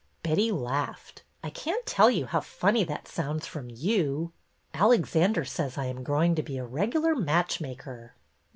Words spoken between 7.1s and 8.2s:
match maker